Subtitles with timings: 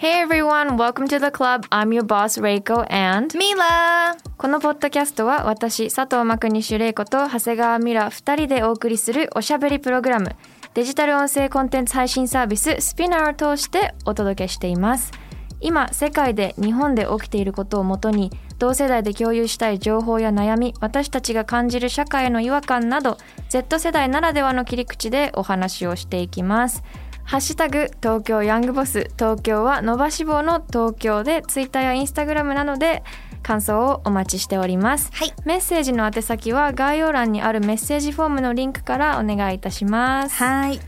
[0.00, 1.66] Hey everyone, welcome to the club.
[1.70, 10.34] I'm your boss Reiko and ミラこのポッドキャストは私佐藤真国主玲子と長谷川ミラ2人でお送りするおしゃべりプログラム
[10.72, 15.12] デジタル音声コンテンツ配信サービススピナーを通してお届けしています。
[15.60, 23.18] 今世界で日本で起きていることをもとに同世代で共有したい情報や悩み私たちが感じる社会の違和感など
[23.50, 26.82] Z 世代ならではの切り口でお話をしていきます
[27.30, 29.08] ハッシュタグ東京ヤングボス。
[29.16, 33.04] 東京は伸ばし棒の東京でツイッターやインスタグラムなどで
[33.44, 35.32] 感想をお待ちしております、はい。
[35.44, 40.42] メッセージの宛先は概要欄にあるメッセージフォームのリンクからお願いいたします。
[40.42, 40.80] はい。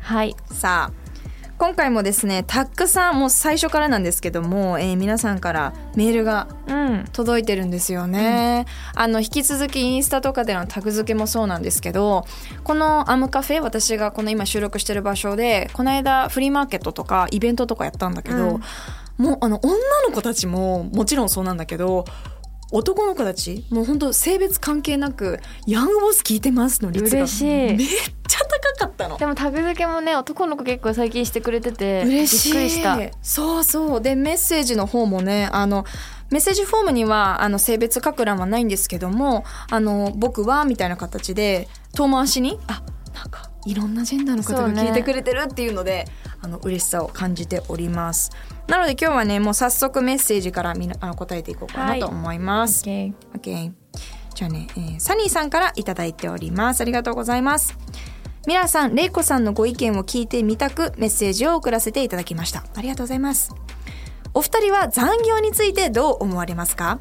[0.00, 0.34] はい。
[0.50, 1.05] さあ
[1.58, 6.86] 今回もですねたくさんもう最初からなんですけども、えー皆さんからメールがうん。
[7.12, 12.24] 届いてるんですよね、あの引き続きインスタとかでのタグ付けもそうなんですけど
[12.64, 18.60] このアムカフェ私がこの今収録してる場所でこの間フリーマーケットとかイベントとかやったんだけど、
[19.18, 19.74] もうあの女
[20.06, 22.04] の子たちももちろんそうなんだけど
[22.72, 27.78] 男の子たちもう本当性別関係なく「ヤングボス聞いてます」の率がめっ
[28.26, 29.16] ちゃ高かったの。
[29.16, 32.52] でもタグ付けもね男の子結構最近してくれてて嬉しい。
[32.52, 32.98] びっくりした。
[33.22, 34.00] そうそう。
[34.00, 35.84] でメッセージの方もねあの
[36.30, 42.82] メッセージフォームにはあの性別書く欄はないんですけどもあの僕はみたいな形で遠回しにあ
[43.14, 46.06] なんかいろんなジェンダーの方が聞いてくれてるっていうので
[46.40, 48.30] あの嬉しさを感じております。
[48.68, 53.72] なので今日はねもう早速メッセージからみなあの答えていこうかなと思います、OK OK
[54.34, 56.80] じゃあね、えーサニーさんからいただいております。
[56.80, 57.78] ありがとうございます
[58.46, 62.64] ミラさん、レイコさんのご意見を聞いてみたくメッセージを送らせていただきました。
[62.76, 63.52] ありがとうございます。
[64.34, 67.00] お二人は残業についてどう思われますか？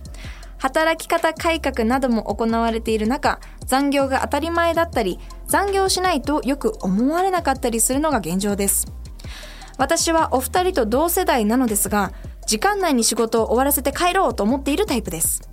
[0.57, 8.87] 働き方改革なども行われている中、残業が当たり前だったり、残業しないとよく思われなかったりするのが現状です。
[9.77, 12.11] 私はお二人と同世代なのですが、
[12.47, 15.47] 時間内に仕事を終わらせて帰ろうと思っているタイプです。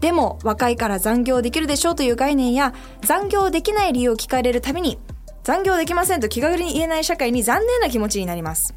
[0.00, 4.98] でも若いから残業できるでしょうという概念や残業できない理由を聞かれるたびに
[5.42, 8.74] 残業できませんと気軽に言えない社会に残念な気持ちになります。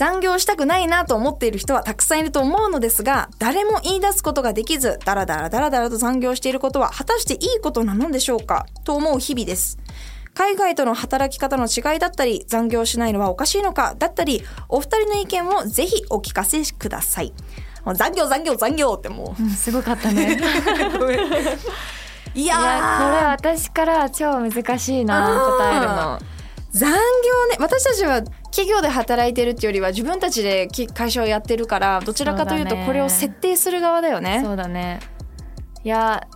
[0.00, 9.76] 残業したくないなと思っている人はたくさんいると思うのですが、誰も言い出すことができず、ダラダラダラダラと残業していることは果たしていいことなのでしょうかと思う日々です。
[10.32, 17.34] 海外との働き方の違いだったり、残業しないのはおかしいのかだったり、お二人の意見をぜひお聞かせください。
[17.94, 19.42] 残業残業残業ってもう。
[19.42, 20.40] うんすごかったね
[22.34, 26.18] いいやこれ私からは超難しいな答えるの。
[26.70, 26.96] 残業
[27.48, 34.40] ね私たちは企業で働いてるっていうよりは自分たちでき会社をやってるからどちらかというとこれを設定する側だよね。
[34.44, 35.00] そうだね。
[35.82, 36.26] いや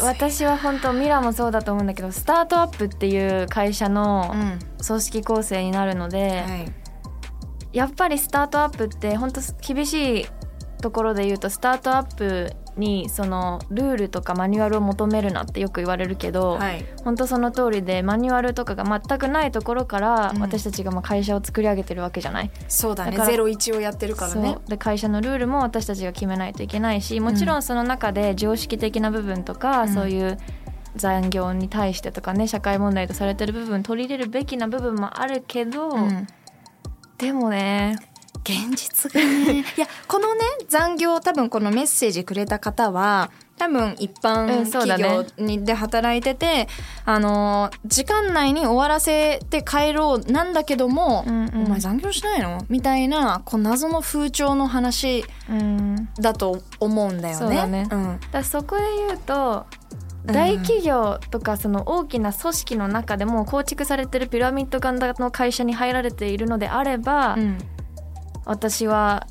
[0.00, 4.58] 私は本当ミラもそうだと思うんだけどスタートアップっていう会社のうん。
[4.84, 6.72] 組織構成になるので、はい。
[7.72, 10.26] やっぱりスタートアップって本当厳しい
[10.80, 16.84] ところで言うとスタートアップにそのルールとかマニュアルを求めるなってよく言われるけど、はい。
[17.04, 20.40] 本当その通りでマニュアルとかが全くないところからうん。
[20.40, 23.16] 私たちがまあ会社を作り上げてるわけじゃない、そうだね。
[23.26, 24.58] ゼロ一をやってるからね。
[24.68, 29.88] で会社のルールも私たちが決めないといけないしもちろんその中で常識的な部分とか、うん。
[29.92, 30.38] そういう
[30.96, 36.26] 残業に対してとかね社会問題とされてる部分取り入れるべきな部分もあるけど、うん。
[37.18, 37.96] でもね
[38.40, 39.60] 現実がね。
[39.76, 45.08] いやこのね残業多分このメッセージくれた方は多分一う般企ね。
[45.08, 46.66] 業にで働いてて、
[47.04, 51.64] あの時間内に終わらせて帰ろうなんだけども、うんうん。
[51.66, 52.64] お前残業しないの？
[52.68, 56.08] みたいなこう謎の風潮の話うん。
[56.18, 57.38] だと思うんだよね。
[57.38, 57.82] そうだね。
[57.84, 58.20] ん。
[58.32, 59.66] だそこで言うと
[60.24, 67.58] 大企業とかその大きな組織の中でも構築されてるピラミッド型の会社に入られているのであれば、うん
[68.44, 69.26] 私は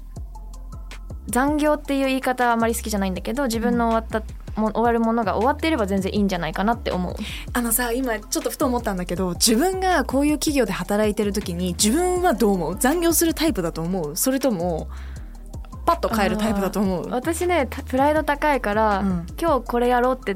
[1.28, 4.24] 残業っていう言い方はあまり好きじゃないんだけど自分の終わった
[4.60, 7.16] も終わるものが終わっていれば全然いいんじゃないかなって思う。
[7.54, 12.76] あのさ今ちょっとふと思ったんだけど自分がこういう企業で働いてる時に自分はどう思う？
[12.78, 14.18] 残業するタイプだと思う？
[14.18, 14.90] それとも
[15.86, 17.10] パッと帰るタイプだと思う？
[17.10, 19.26] 私ねたプライド高いから、うん。
[19.40, 20.36] 今日これやろうって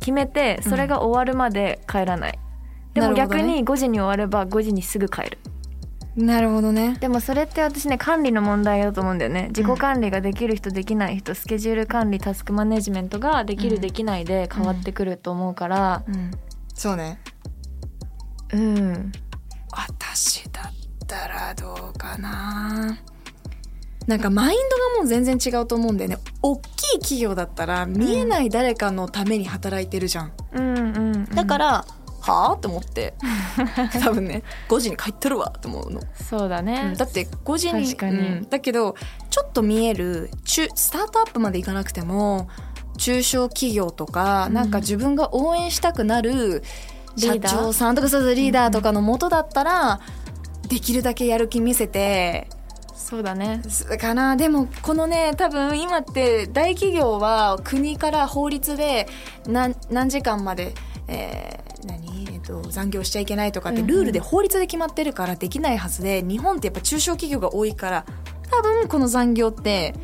[0.00, 2.38] 決めてそれが終わるまで帰らない、
[2.94, 3.42] でもなるほどね。
[3.42, 5.38] 逆に5時に終われば5時にすぐ帰る
[6.16, 6.96] なるほどね。
[6.98, 9.48] でもそれって私ね管理の問題だと思うんだよね。
[9.48, 13.82] 自己管理ができる人できない人、スケジュール管理タスクマネジメントができる、うん。
[13.82, 16.02] できないで変わってくると思うから。
[16.08, 16.30] うん。
[16.74, 17.20] そうね。
[18.52, 19.12] うん。
[19.70, 22.98] 私だったらどうかな。
[24.06, 26.18] なんかマインドがもう全然違うと思うんだよね。
[26.40, 31.24] 大きい企業だったら見えない誰かのために働いてるじゃん、うんうんうん。
[31.26, 31.84] だから、
[32.26, 32.52] はあ？
[32.54, 33.14] って思って。
[34.02, 35.52] 多分ね5時に帰ってるわ。
[35.56, 38.18] って思うの、そうだね、だって5時に確かに。
[38.18, 38.48] うん。
[38.48, 38.94] だけど
[39.30, 42.48] ちょっと見える中スタートアップまでいかなくても
[42.98, 44.54] 中小企業とか、うん。
[44.54, 46.62] なんか自分が応援したくなる
[47.16, 50.00] 社長さんとかそうそうリーダーとかのもとだったら、
[50.68, 52.48] できるだけやる気見せて
[52.94, 53.62] そうだね。
[54.00, 54.36] かな。
[54.36, 59.06] でもこのね多分今って大企業は国から法律で
[59.46, 60.74] 何何時間まで、
[61.06, 62.15] えー何？
[62.46, 63.94] と、残業しちゃいけないとかってうんうん。
[63.94, 68.04] ルールで法律で決まってるからできないはずで、日本ってやっぱ中小企業が多いから
[68.50, 69.94] 多分この残業って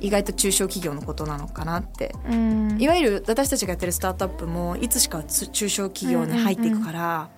[0.00, 2.14] 意外と中小企業のことなのかなって。
[2.28, 2.76] うん。
[2.80, 7.30] いわゆる私たちがやってるスタートアップもいつしか中小企業に入っていくから、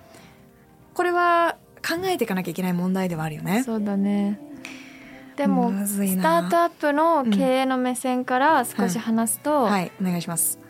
[0.93, 1.57] これは
[1.87, 3.63] 考えていかなきゃいけない問題ではあるよね。
[3.63, 4.39] そうだね。
[5.35, 6.41] でもスな。
[6.41, 9.91] タートアップの経営の目線から少し話すと、はい。
[10.01, 10.64] お願いします。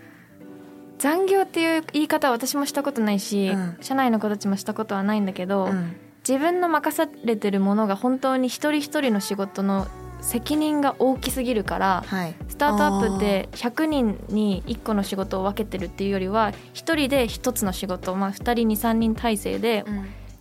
[0.97, 3.77] 残業っていう言い方は私もしたことないし、うん。
[3.81, 5.95] 社内の子たちもしたことはないんだけど、うん。
[6.27, 9.87] 自分の任されてるものが本当に一人一人の仕事の
[10.21, 19.85] 責任が大きすぎるからはい、スタートアップって100人に1個の仕事を分けてるっていうよりは1人で1つの仕事、まあ、2人23人体制で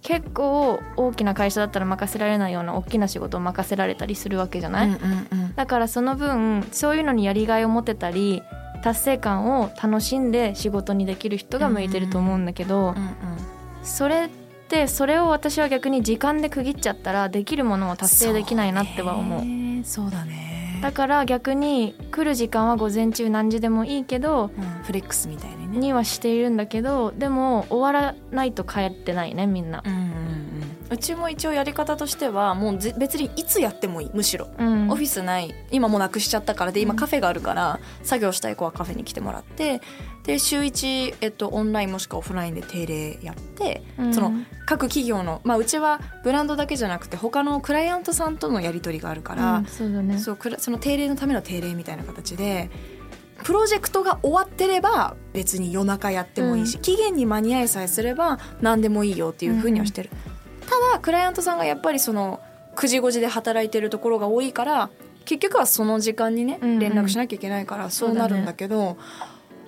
[0.00, 5.54] 結構大きな会社だったら任せられないような大きな仕事を任せられたりするわけじゃない、うんうんうん。
[5.54, 8.42] だからその分そういうのにやりがいを持てたり
[8.84, 12.94] 達成感を楽しんで仕事にできる人が向いてると思うんだけど、うん
[13.82, 14.28] それっ
[14.68, 19.84] てそれを私は逆に時間で区切っちゃったらできるものを達成できないなっては思う。
[19.84, 20.80] そうだね。
[20.80, 24.84] だから逆に来る時間は午前中何時でもいいけどうん。
[24.84, 25.78] フレックスみたいにね。
[25.78, 29.82] にはしているんだけどでも終わらないと帰ってないねみんな。
[29.84, 30.13] うん
[30.84, 34.90] うんうんうちも一応やり方としてはもうぜ別にいつやってもいいむしろ、うん。
[34.90, 36.96] オフィスない今もうなくしちゃったからで今うん。
[36.96, 39.80] カフェがあるから、作業したい子はカフェに来てもらって
[40.24, 44.14] で週1、えっと、オンラインもしくはオフラインで定例やって、うん。
[44.14, 44.32] その
[44.66, 50.18] 各企業の、まあ、うちはブランドだけじゃなくて他のクライアントさんとのやり取りがあるから、うんそうだね。
[50.18, 50.36] そ
[50.70, 52.70] の定例のための定例みたいな形で
[53.42, 60.16] プロジェクトが終わってれば別に夜中やってもいいし、う期限に間に合いさえすれば何でもいいよっていうふうにはしてる、た
[60.92, 62.40] だクライアントさんがやっぱりその
[62.76, 64.90] 9時5時で働いてるところが多いから
[65.24, 66.78] 結局はその時間にねうんうん。
[66.78, 68.96] 連絡しなきゃいけないからそうなるんだけど、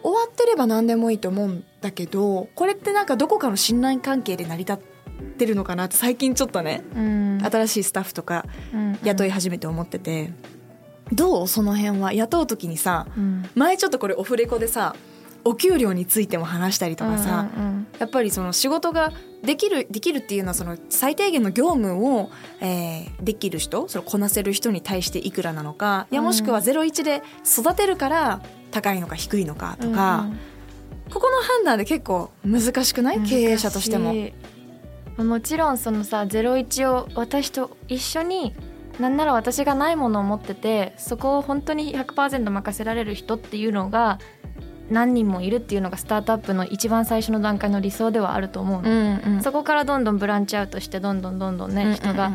[0.02, 4.78] 終わってれば何でもいいと思うんだけどこれってなんかどこかの信頼関係で成り立っ
[5.38, 7.40] てるのかなって最近ちょっとねうん。
[7.42, 8.44] 新しいスタッフとか
[8.74, 10.32] うん雇い始めて思ってて、
[11.12, 12.12] どうその辺は？
[12.12, 13.48] 雇う時にさうん。
[13.54, 14.94] 前ちょっとこれオフレコでさ
[15.44, 17.86] お給料についても話したりとかさ、うんうん。
[17.98, 19.12] やっぱりその仕事が
[19.46, 26.26] できるできるっていうのはその最低限の業務を、えーできる人そのこなせる人に対していくらなのかいやうん。
[26.26, 30.38] もしくは01で育てるから高いのか低いのかとか、うんうん。
[31.10, 33.20] ここの判断で結構難しくない？
[33.22, 34.14] 経営者としても。
[35.16, 38.54] もちろんそのさ01を私と一緒に
[39.00, 44.18] なんなら私がないものを持っててそこを本当に100%任せられる人っていうのが
[44.90, 49.42] 何人もいるっていうのがスタートアップの一番最初の段階の理想ではあると思うの、うんうん。
[49.42, 52.32] そこからどんどんブランチアウトしてどんどんどんどんね、人が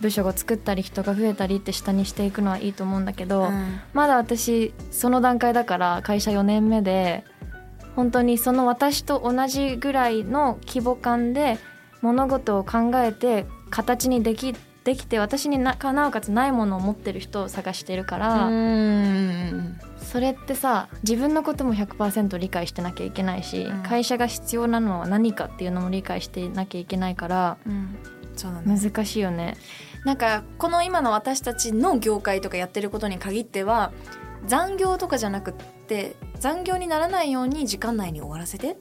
[0.00, 3.80] 部署を作ったり人が増えたりって下にしていくのはいいと思うんだけど、うん。
[3.94, 7.24] まだ私その段階だから会社4年目で
[7.94, 11.58] 本当にその私と同じぐらいの規模感で
[12.02, 14.54] 物事を考えて形にでき
[14.86, 19.80] できて私にななおかつないものを持ってる人を探してるから、うん。
[19.98, 23.82] それってさ自分のことも100%理解してなきゃいけないし、うん。
[23.82, 27.96] 会社が必要なのは何かっていうのも理解してなきゃいけないからうん。
[28.36, 28.78] そうだね。
[28.80, 29.56] 難しいよね。
[30.04, 33.92] なんかこの今の私たちの業界とかやってることに限っては
[34.46, 35.54] 残業とかじゃなくっ
[35.88, 38.70] て残業にならないように時間内に終わらせて。
[38.70, 38.76] っ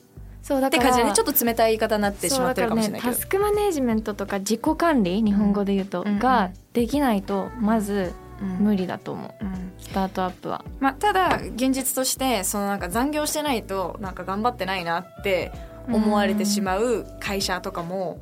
[0.45, 1.13] そうだからて感じでね。
[1.15, 3.11] ちょっと冷たい言い方になってしまってるかもしれないけど。
[3.11, 9.43] ね、タスクマネジメントとか自己管理日本語で言うと、うんができないとまずうん無理だと思う。
[9.43, 9.73] うん。
[9.79, 10.63] スタートアップは。
[10.79, 15.51] まあ、ただ現実としてそのなんか残業してないとなんか頑張ってないなって
[15.91, 18.19] 思われてしまう会社とかも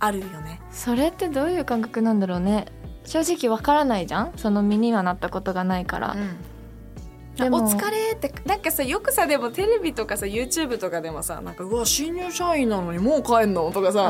[0.00, 0.60] あるよね。
[0.72, 2.66] それってどういう感覚なんだろうね。
[3.04, 4.32] 正直わからないじゃん？
[4.36, 6.16] その身にはなったことがないから、
[7.40, 8.32] お疲れって。
[8.44, 14.02] なんかさよくさでもテレビとかさ YouTube とかでもさなんかうわ新入社員なのにもう帰んのとかさ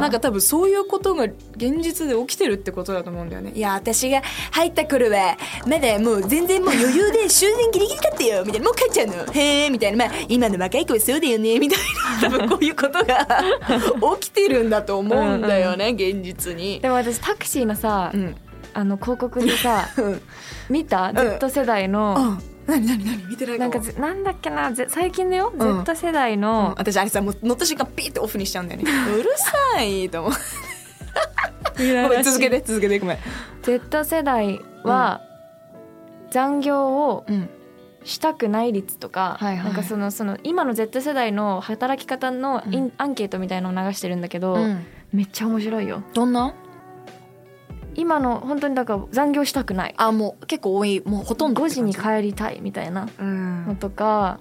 [0.00, 3.52] なんか多分そういうことが現実で起きてるってことだと思うんだよね。
[3.54, 4.22] いや私が
[4.52, 8.66] 入った頃はまだもう全然もう余裕で終電ギリギリだったよみたいな。
[8.66, 9.32] もう帰っちゃうの。
[9.32, 10.06] へえみたいな。
[10.06, 12.28] まあ今の若い子はそうだよねみたいな。
[12.30, 13.26] 多分こういうことが
[14.20, 16.80] 起きてるんだと思うんだよね現実に。
[16.80, 18.36] でも私タクシーのさ、うん。
[18.72, 20.22] あの広告でさうん。
[20.68, 22.38] 見た？Z 世代の、あ
[22.70, 25.84] 何何何見てないなんかぜなんだっけなぜ最近だよ、うん。
[25.84, 26.40] Z 世代うん。
[26.40, 28.90] の、私あれさもう乗った瞬間ピーってオフにしちゃうんだよね。
[29.18, 30.32] うるさいと思う。
[31.76, 33.18] ごめん続けて続けてごめん。
[33.62, 35.20] Z 世代は、
[36.30, 37.50] 残業をうん。
[38.02, 44.86] したくない率とか、はいはいなんかそのその今の Z 世代の働き方のイン、うんアンケートみたいのを流してるんだけど、うん。
[45.12, 46.02] めっちゃ面白いよ。
[46.14, 46.54] どんな？
[47.94, 49.94] 今の本当にだから残業したくない。
[49.96, 51.02] あもう結構多い。
[51.04, 51.62] もうほとんど。
[51.62, 53.66] 5時にる帰りたいみたいなうん。
[53.66, 54.40] のとか、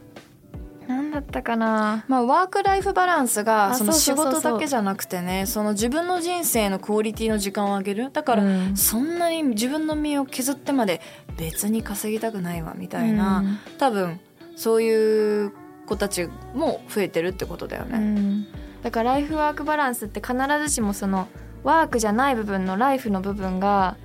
[0.87, 2.03] なんだったかな。
[2.07, 8.11] まあ、ワーク・ライフ・バランスがあその仕事だけじゃなくてねその自分の人生のクオリティの時間を上げる。
[8.11, 8.75] だから、うん。
[8.75, 11.01] そんなに自分の身を削ってまで
[11.37, 13.59] 別に稼ぎたくないわみたいな、うん。
[13.77, 14.19] 多分
[14.55, 15.53] そういう
[15.85, 17.99] 子たちも増えてるってことだようね。
[17.99, 18.47] ん。
[18.81, 21.27] だからライフワークバランスって必ずしもその
[21.63, 23.97] ワークじゃない部分のライフの部分が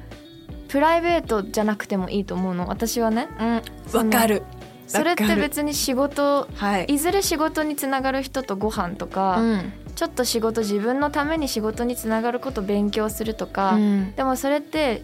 [0.69, 2.67] プライベートじゃなくてもいいと思うの。
[2.67, 3.29] 私はね。
[3.41, 4.43] うん、わかる。
[4.87, 6.85] それって別に仕事はい。
[6.87, 9.73] いずれ仕事につながる人とご飯とか、うん。
[9.95, 14.15] ちょっと仕事自分のために仕事につながること勉強するとか、うん。
[14.17, 15.03] でもそれって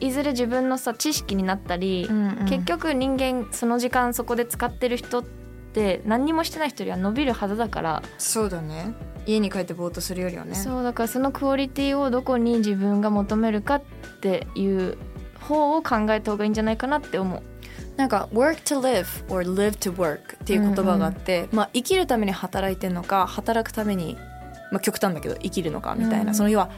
[0.00, 2.46] いずれ自分のさ知識になったり、うんうん。
[2.46, 5.24] 結局人間その時間そこで使ってる人っ
[5.72, 8.94] て何にもしてない人よりは伸びるはずだから、そうだね。
[9.26, 10.54] 家に帰ってぼーっとするよりはね。
[10.54, 13.82] そうだからそのクオリティをどこに自分が求めるかっ
[14.20, 14.96] ていう
[15.40, 17.42] 方を考えた方がいいんじゃないかなって思う。
[17.96, 24.16] なんか work to live or live to work っていう言葉があって、まあ生きるために働いてるのか働くために
[24.70, 26.70] まあ極端だけど生きるのかみたいな、うんその要は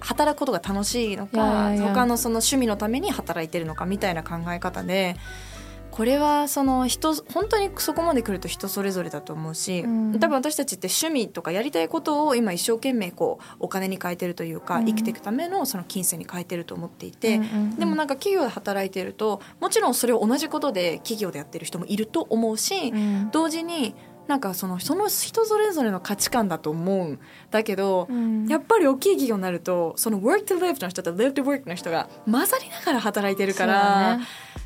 [0.00, 5.16] 働くことが楽しいのかやいや他のその趣味のために働いてるのかみたいな考え方で
[6.00, 10.18] これはその人本当にそこまで来ると人それぞれだと思うし、うん。
[10.18, 14.86] 多分私たちって趣味とかやりたいことを今一生懸命こうお金に変えてるというか、うん。
[14.86, 17.76] 生きていくためのその金銭に変えてると思っていて、うんうんうん。
[17.76, 23.28] でもなんか企業で働いてるともちろんそれを同じことで企業でやってる人もいると思うし、うん。
[23.30, 23.94] 同時に
[24.26, 28.46] なんかそのその人それぞれの価値観だと思うんだけど、うん。
[28.46, 34.18] やっぱり大きい企業になるとその work to live の人と live to work の人が混ざりながら働いてるから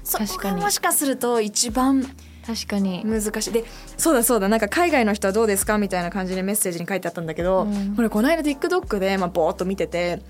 [0.04, 0.54] そ,、確かに。
[0.54, 2.04] こがもしかすると一番
[2.46, 3.04] 確かに。
[3.04, 3.52] 難しい。
[3.52, 3.64] で
[3.96, 4.48] そうだそうだ。
[4.48, 7.96] なんか海外の人はどうですかみたいな感じでメッセージに書いてあったんだけど、うん。
[7.96, 10.20] これこの間 TikTok で、まあ、ボーっと見てて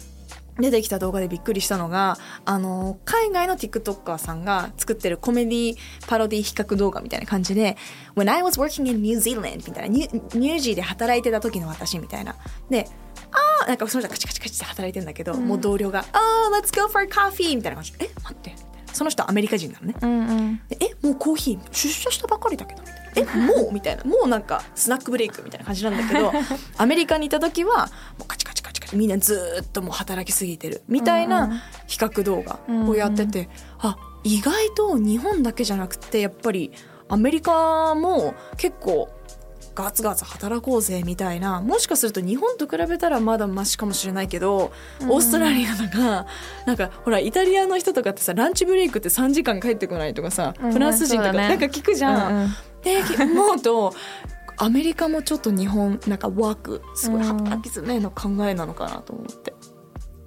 [0.61, 5.77] 出てきた動画でびっくりしたのがあの海外の TikToker さんが作ってるコメディ
[6.07, 7.77] パロディ比較動画みたいな感じで
[8.15, 12.37] 「When I was working in New Zealand」みたいなニュニュージーで働いてた時の私みたいな。
[12.71, 12.87] で
[13.33, 18.55] あーなんかその人がカチカチカチって働いてんだけど、もう同僚が「あー let's go for coffee」みたいな感じで「え待って」
[18.95, 19.95] その人はアメリカ人なのね。
[20.01, 20.61] うんうん。
[20.69, 24.05] でえもうコーヒー出社したばかりだけどみたいなえもう みたいな。
[24.05, 26.33] もうなんかスナックブレイクみたいな感じなんだけど
[26.79, 31.51] アメリカにいた時はもうカチカチカチカチみんなずーっともう働きすぎてるみたいうんうん。
[31.51, 32.59] な比較動画
[32.89, 33.49] をやってて、
[33.81, 36.73] あ意外と日本だけじゃなくてやっぱり
[37.09, 39.11] アメリカも結構
[39.75, 46.27] ガツガツ働こうぜみたいなもしかすると日本と比べたらまだマシかもしれないけど、オーストラリアとか
[46.67, 51.49] なんかほらイタリアの人とかってさランチブレイクって3時間帰ってこないとかさ、うんフランス人とか、ね。
[51.49, 52.33] なんか聞くじゃん。
[52.33, 52.51] うんうん。
[52.83, 53.95] で思うと
[54.57, 59.53] アメリカもちょっと日本なんかワークすごい働き詰めの考えなのかなと思って。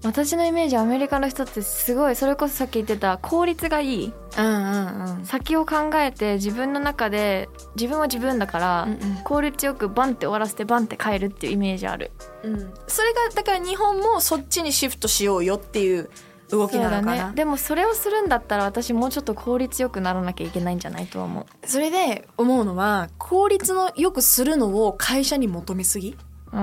[0.03, 4.13] 私のイメージアメリカの人ってすごいそれこそさっき言ってた効率がいい。
[4.37, 5.25] うんうんうん。
[5.25, 8.99] 先を考えて自分の中で自分は自分だから、うんうん。
[9.23, 12.11] 効率よくバンって終わらせてバンって帰るっていうイメージある。
[12.43, 12.73] うん。
[12.87, 16.09] それがだから日本もそっちにシフトしようよっていう
[16.49, 17.29] 動きなのかな。
[17.29, 17.35] ね。
[17.35, 21.45] でもそれをするんだったら私もうちょっと効率よくならなきゃいけないんじゃないとは思う。
[21.67, 26.15] それで思うのは効率のよくするのを会社に求めすぎ？
[26.53, 26.59] うん。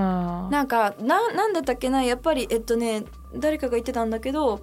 [0.51, 2.03] なんかななんだったっけな？
[2.03, 3.03] やっぱりえっとね
[3.37, 4.63] 誰かが言ってたんだけど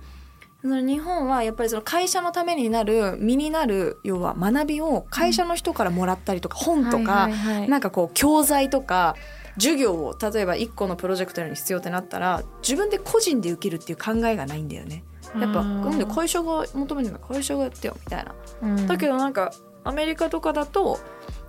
[0.62, 7.30] その日本はやっぱりその会社のためになる身になる要は学びを会社の人からもらったりとか、本とか、
[7.68, 9.16] なんかこう教材とか
[9.56, 15.04] 授業を例えば1個のプロジェクトに必要ってなったら自分で個人で受けるっていう考えがないんだよね。
[15.40, 15.82] やっぱうん。
[15.82, 15.98] なん。
[15.98, 18.36] で会社が求めるの会社がやってよみたいな。
[18.62, 18.88] うん。
[18.88, 19.52] だけどなんか
[19.84, 21.00] アメリカとかだと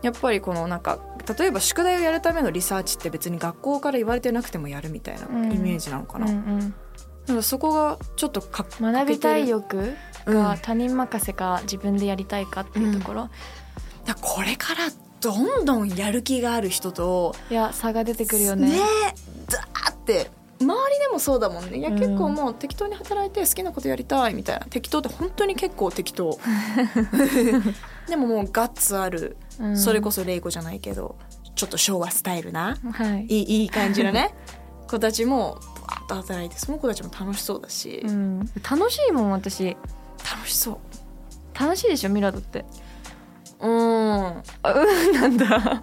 [0.01, 0.99] やっぱりこのなんか
[1.39, 5.53] 例えば宿題をやるためのリサーチって別に学校から言われてなくてもやるみたいなうん。
[5.53, 6.75] イメージなのかな,、うんうん
[7.27, 9.95] なんかそこがちょっとか学びたいよ欲
[10.27, 10.59] うん。
[10.63, 13.31] 他人任せか自分でやりたいかっていうところ、
[14.05, 14.89] だからこれから
[15.21, 18.71] どんどんやる気がある人といや差が出てくるよね。
[18.71, 18.79] ね
[19.49, 21.79] ザーって周りでもそうだもんね。
[21.79, 24.67] いや、うん結構もう適当に働いて好きなことやりたいみたいな。
[24.67, 26.39] 適当って本当に結構適当。
[28.09, 29.77] でももうガッツある、うん。
[29.77, 31.17] それこそ玲子じゃないけど
[31.55, 32.77] ちょっと昭和スタイルな。
[32.93, 33.27] はい。
[33.27, 34.35] いいいい感じのね
[34.93, 35.59] 子たちも
[35.89, 39.77] バーッと働いてその子たちも楽しそうだし、うん、楽しいもん私。
[40.31, 40.79] 楽しそう。
[41.59, 42.65] 楽しいでしょミラだって。
[43.61, 43.71] うん。
[43.71, 45.83] あうんなんだ。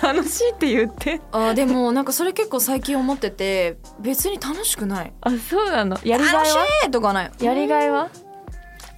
[0.02, 1.20] 楽しいって言って。
[1.32, 5.12] あでもなんかそれ結構最近思ってて別に楽しくない。
[5.20, 5.98] あそうなの。
[6.04, 7.32] やりがい楽しはいとかない。
[7.40, 8.08] やりがいは、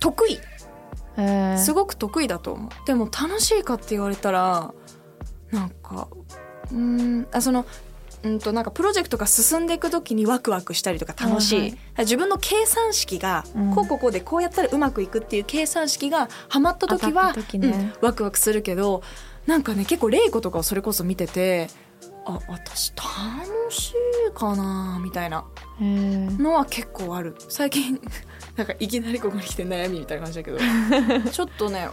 [0.01, 0.41] 得意。
[1.17, 1.59] えー。
[1.59, 2.71] すごく得意だと思う。
[2.87, 4.73] でも楽しいかって言われたら
[5.51, 6.09] なんか
[6.71, 7.65] うーんあその
[8.23, 11.79] うんとなんかプロジェクトが進んでいく時にワクワクしたりとか楽しい、はいはい。
[12.01, 13.75] 自分の計算式が、うん。
[13.75, 17.69] こうこうこうでこうやったらうまくいくっていう計算式がハマった時はった時ね。
[17.69, 19.03] うんワクワクするけど
[19.47, 21.69] なんかね結構玲子とかをそれこそ見てて
[22.25, 23.93] あ私楽し
[24.29, 25.45] いかなみたいな
[25.81, 25.85] え。
[25.85, 27.37] ーのは結構ある。
[27.49, 28.01] 最近
[28.57, 30.59] なんかいきなりここに来て悩みみたいな感じだけど。
[31.31, 31.89] ちょっとね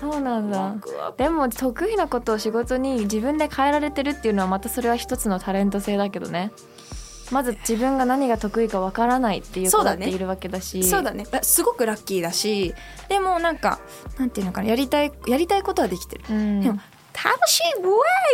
[0.00, 0.74] そうなんだ。
[1.16, 6.52] でも得意なことを仕事に自分で変えられてるっていうのはまたそれは一つのタレント性だけどね。
[7.30, 10.84] まず自分が何が得意かわからないっていう子そうだっているわけだし。
[10.84, 11.24] そうだね。
[11.30, 12.74] だすごくラッキーだし
[13.08, 13.80] でもなんか
[14.18, 16.60] なんていうのかなやりたいやりたいことはできてる、うん。
[16.60, 16.78] でも
[17.12, 17.88] 楽しいウェイ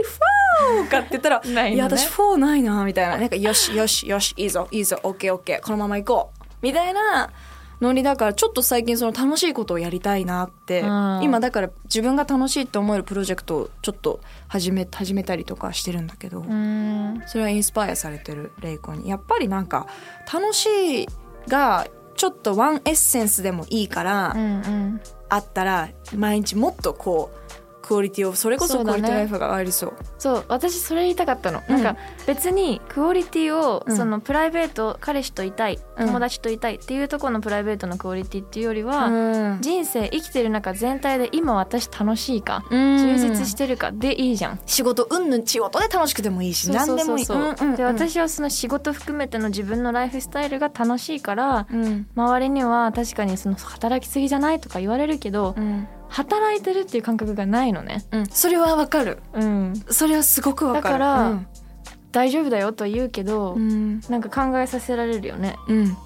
[0.04, 1.74] フォーかって言ったら ないのね。
[1.74, 3.16] いや私フォーないなみたいな。
[3.16, 7.30] なんかよしよしよしいいぞいいぞオッケーオッケーこのまま行こうみたいな
[7.80, 11.20] ノリだからちょっと最近その楽しいことをやりたいなって、うん。
[11.22, 17.22] 今だから自分が楽しいって思えるプロジェクトをちょっと始め始めたりとかしてるんだけど、うん。
[17.26, 19.08] それはインスパイアされてるレイコに。
[19.08, 19.86] やっぱりなんか
[20.32, 21.08] 楽しい
[21.48, 25.00] がちょっとワンエッセンスでもいいから、うんうん。
[25.28, 27.43] あったら毎日もっとこう
[27.84, 29.92] クオリティをそれこそクオリティライフが上がりそう。
[30.18, 31.82] そう私それ言いたかったの、うん。
[31.82, 33.96] なんか別にクオリティを、うん。
[33.96, 36.06] そのプライベート彼氏といたいうん。
[36.06, 39.58] 友達といたいっていうところのプライベートのクオリティっていうよりは、うん。
[39.60, 42.98] 人生生きてる中全体で今私楽しいか、うん。
[42.98, 44.60] 充実してるかでいいじゃん。
[44.64, 47.26] 仕事うんぬん仕事で楽しくてもいいし何でもいい。
[47.76, 52.06] で私はその仕事含めての自分のライフスタイルが楽しいからうん。
[52.16, 58.04] 周りには確かにその働きすぎじゃないとか言われるけどうん働いてるっていう感覚がないのね。
[58.12, 58.26] うん。
[58.26, 59.18] それはわかる。
[59.32, 60.84] うん、それはすごくわかる。
[60.84, 61.46] だからうん。
[62.12, 64.00] 大丈夫だよとは言うけど、うん。
[64.08, 65.56] なんか考えさせられるよね。
[65.66, 65.96] うん。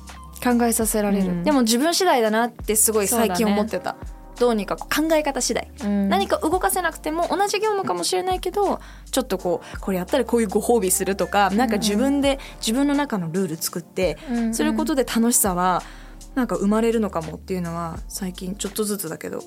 [0.42, 1.44] 考えさせられる、うん。
[1.44, 3.96] でも自分次第だなってすごい最近思ってた、
[4.38, 5.70] どうにか考え方次第。
[5.84, 15.82] うん、何か動かせなくても同じ業務かもしれないけどちょっとこうこれやったらこういうご褒美するとかなんか自分で自分の中のルール作ってうんすることで楽しさは
[16.34, 19.42] なんか生まれるのかもっていうのは最近ちょっとずつだけど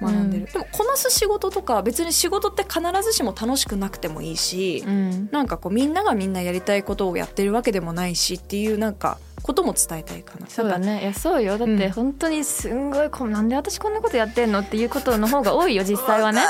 [0.00, 0.52] 学んでる、うん。
[0.52, 10.46] でもこなす仕事とか別に仕事って必ずしも楽しくなくてもいいし、うん、なんかこうみんながみんなやりたいことをやってるわけでもないしっていうなんかことも伝えたいかな。
[10.46, 11.02] そうだね。
[11.02, 11.58] いやそうよ。
[11.58, 11.78] だっうん。
[11.78, 16.42] て本当にすんごいこうなんで私こんなことやってんのっていうことの方が多いよ実際はね。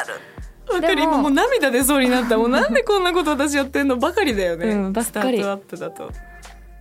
[0.70, 1.02] わかる。
[1.02, 2.36] 今もう涙出そうになった。
[2.36, 4.68] もうなんでこんなこと私やってんのばかりだよね。
[4.68, 5.38] うんばっかり。
[5.38, 6.06] スタートアップだと。
[6.06, 6.20] だか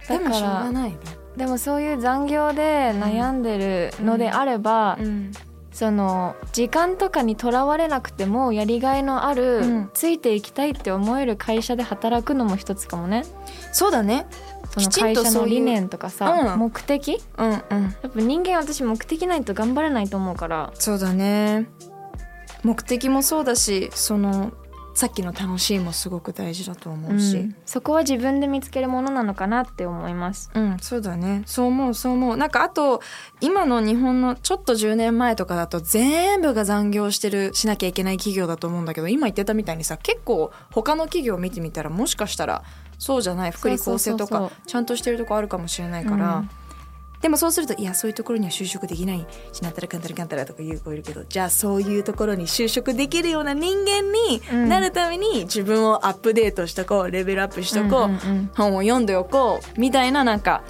[0.07, 0.97] らでもしょうがないね。
[1.37, 5.31] でもそういう残業で悩んでるのであれば、うん
[5.77, 9.89] その時間とかにとらわれなくてもやりがいのある、うん。
[9.93, 13.25] ついていきたいって思える会社で働くのも一つかもね。
[13.71, 14.25] そうだね。
[14.71, 16.59] その会社の理念とかさ、うん。
[16.59, 17.21] 目的？
[17.37, 17.53] うんうん。
[17.53, 17.61] や
[18.07, 20.71] っぱ人間私目的ないと頑張れないと思うから。
[20.73, 21.69] そうだね。
[22.63, 24.53] 目的もそうだしその
[24.97, 30.49] さっきの楽しいもすごく大事だと思うし、うんそこは自分で見つけるものなのかなって思います。
[30.55, 31.43] うん、そうだね。
[31.45, 32.37] そう思う、そう思う。
[32.37, 33.01] なんかあと、
[33.39, 42.63] 今の日本のちょっと10年前とかだと全部が残業してる、しなきゃいけない企業だと思うんだけど、今言ってたみたいにさ、結構他の企業を見てみたら、もしかしたら
[42.97, 46.49] そうじゃない、福利厚生とそうそうそうか、ちゃんとしてるとこあるかもしれないから、うん
[47.21, 58.51] でもそうすると、いや、そういうところには就職できないし、なんたらかんたらかんたらとか言う子いるけど、じゃあそういうところに就職できるような人間になるために自分をアップデートしとこう、レベルアップしとこう、うんうんうん。
[58.55, 60.63] 本を読んでおこうみたいななんか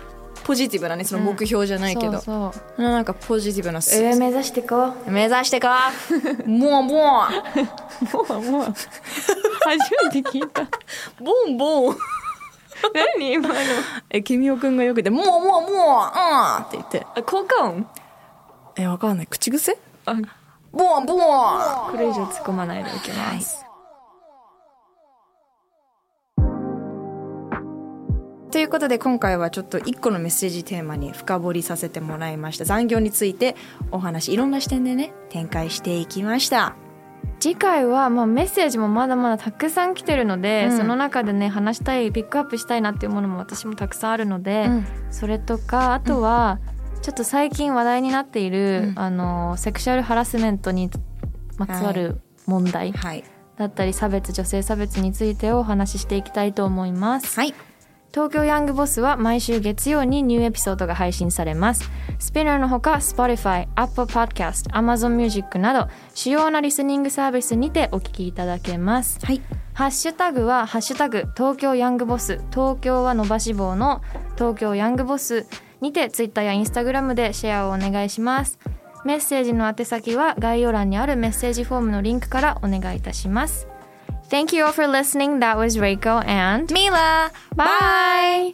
[0.45, 2.81] ポジティブなねその目標じゃないけど、そうそう。
[2.81, 5.11] なんかポジティブなす上目指してこう。
[5.11, 5.91] 目指してか
[6.45, 7.25] もうも
[8.13, 8.77] う もうもう初
[10.05, 10.65] めて聞いた。
[11.19, 11.97] ボンボン
[13.17, 13.55] 何今の？
[14.09, 17.05] え君おくんがよくてもうもうもううんって言って。
[17.15, 17.87] あ効果音？
[18.75, 19.27] えわかんない。
[19.27, 19.77] 口癖？
[20.05, 20.15] あ。
[20.71, 21.91] ボンボン。
[21.91, 23.65] これ以上突っ込まないでおきます。
[28.47, 32.65] とということで今回はちょっと1個のメッセージテーマに深掘りさせてもらいました。
[32.65, 33.55] 残業について
[33.91, 36.75] お話いろんな視点でね展開していきました
[37.39, 40.77] 次回はまあメッセージもまだまだたくさん来てるので、うん。
[40.77, 44.85] その中でね話したいピックアップしたいなっていうものも私もたくさんあるので、うん。
[45.11, 46.59] それとかあとは
[47.01, 48.99] ちょっと最近話題になっている、うん。
[48.99, 50.89] あのセクシュアルハラスメントに
[51.57, 53.23] まつわる問題はい。
[53.57, 57.39] だったり差別女性差別についてをお話ししていきたいと思います。
[57.39, 57.53] はい
[58.17, 61.87] 東京ヤングボスは毎週月曜にニューエピソードが配信されます。
[62.17, 69.23] スピナーのほか Spotify、Apple Podcast、Amazon Music など主要なリスニングサービスにてお聞きいただけます。
[69.23, 69.39] はい
[69.75, 74.01] ハッシュタグはハッシュタグ東京ヤングボス東京は伸ばし棒の
[74.33, 75.45] 東京ヤングボス
[75.81, 78.57] にてツイッターやインスタグラムでシェアをお願いします。
[79.05, 83.67] メッセージの宛先は概要欄にあるメッセージフォームのリンクからお願いいたします。
[84.29, 85.39] Thank you all for listening.
[85.39, 88.53] That was Reiko and ミラ bye!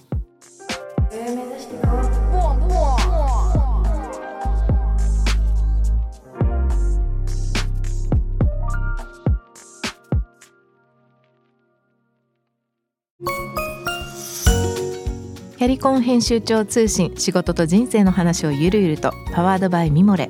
[15.58, 20.30] キャリコン編集長通信仕事と人生の話をゆるゆるとパワードバイミモレ